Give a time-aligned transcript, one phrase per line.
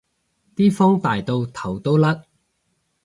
[0.55, 2.23] 啲風大到頭都甩